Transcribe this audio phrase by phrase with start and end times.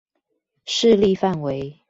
[0.65, 1.77] 勢力範圍